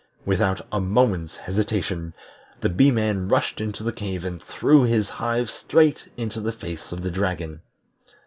[0.25, 2.15] Without a moment's hesitation,
[2.61, 6.91] the Bee man rushed into the cave and threw his hive straight into the face
[6.91, 7.61] of the dragon.